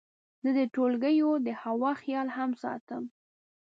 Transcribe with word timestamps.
زه 0.43 0.49
د 0.57 0.59
ټولګیو 0.73 1.31
د 1.45 1.47
هوا 1.61 1.91
خیال 2.01 2.27
هم 2.37 2.51
ساتم. 2.61 3.03